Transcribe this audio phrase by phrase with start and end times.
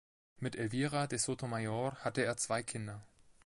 [0.39, 3.03] Mit Elvira de Sotomayor hatte er zwei Kinder.